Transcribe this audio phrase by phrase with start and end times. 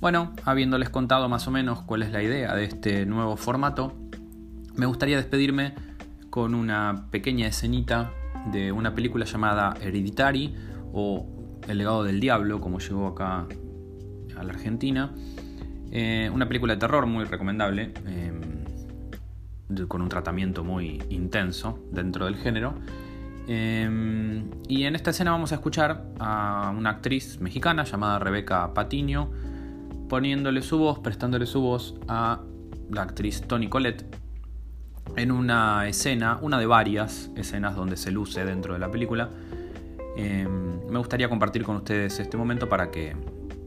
[0.00, 3.96] Bueno, habiéndoles contado más o menos cuál es la idea de este nuevo formato,
[4.76, 5.74] me gustaría despedirme
[6.30, 8.12] con una pequeña escenita
[8.52, 10.54] de una película llamada Hereditary
[10.92, 11.26] o
[11.66, 13.46] El legado del diablo, como llegó acá
[14.36, 15.12] a la Argentina.
[15.90, 18.32] Eh, una película de terror muy recomendable, eh,
[19.88, 22.74] con un tratamiento muy intenso dentro del género.
[23.48, 29.30] Eh, y en esta escena vamos a escuchar a una actriz mexicana llamada Rebeca Patiño,
[30.08, 32.40] poniéndole su voz, prestándole su voz a
[32.90, 34.04] la actriz Toni Collette
[35.16, 39.30] en una escena, una de varias escenas donde se luce dentro de la película.
[40.16, 43.14] Em, me gustaría compartir con ustedes este momento para que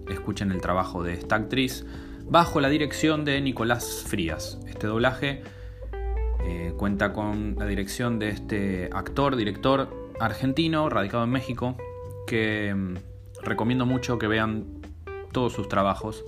[0.09, 1.85] escuchen el trabajo de esta actriz
[2.29, 4.59] bajo la dirección de Nicolás Frías.
[4.67, 5.43] Este doblaje
[6.43, 11.77] eh, cuenta con la dirección de este actor, director argentino, radicado en México,
[12.27, 12.95] que em,
[13.43, 14.80] recomiendo mucho que vean
[15.31, 16.25] todos sus trabajos.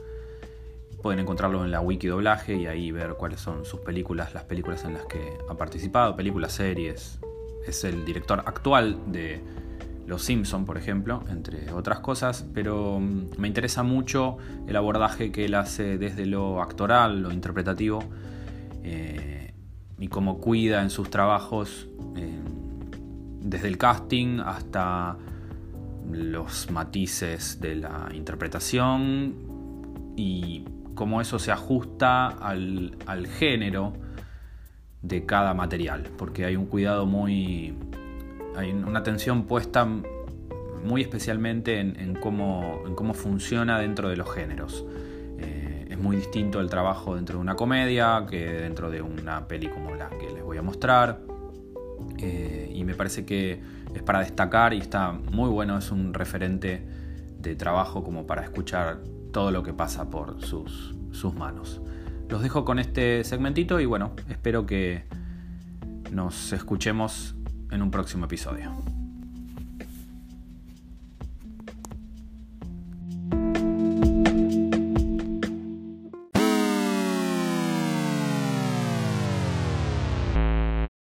[1.02, 4.86] Pueden encontrarlo en la wiki doblaje y ahí ver cuáles son sus películas, las películas
[4.86, 7.20] en las que ha participado, películas, series.
[7.68, 9.42] Es el director actual de
[10.08, 14.38] Los Simpson, por ejemplo, entre otras cosas, pero mm, me interesa mucho
[14.68, 18.04] el abordaje que él hace desde lo actoral, lo interpretativo,
[18.84, 19.54] eh,
[20.00, 21.88] y cómo cuida en sus trabajos,
[23.44, 25.18] desde el casting hasta
[26.14, 29.36] los matices de la interpretación
[30.16, 33.94] y cómo eso se ajusta al, género
[35.02, 37.76] de cada material, porque hay un cuidado muy,
[38.56, 44.86] hay una atención puesta muy especialmente en, cómo, en cómo, funciona dentro de los géneros.
[45.40, 49.68] Eh, es muy distinto el trabajo dentro de una comedia que dentro de una peli
[49.68, 51.33] como la que les voy a mostrar.
[52.18, 53.62] Eh, y me parece que
[53.94, 56.86] es para destacar y está muy bueno, es un referente
[57.40, 59.00] de trabajo como para escuchar
[59.32, 61.82] todo lo que pasa por sus, sus manos.
[62.30, 65.04] Los dejo con este segmentito y bueno, espero que
[66.12, 67.36] nos escuchemos
[67.72, 68.72] en un próximo episodio.